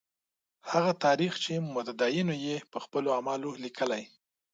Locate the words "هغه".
0.71-0.91